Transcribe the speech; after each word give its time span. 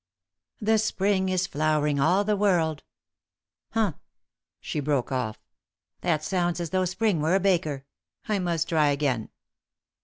"The 0.59 0.79
spring 0.79 1.29
is 1.29 1.45
flowering 1.45 1.99
all 1.99 2.23
the 2.23 2.35
world" 2.35 2.81
"Humph!" 3.73 3.97
she 4.59 4.79
broke 4.79 5.11
off. 5.11 5.39
"That 5.99 6.23
sounds 6.23 6.59
as 6.59 6.71
though 6.71 6.85
spring 6.85 7.21
were 7.21 7.35
a 7.35 7.39
baker! 7.39 7.85
I 8.27 8.39
must 8.39 8.69
try 8.69 8.87
again." 8.87 9.29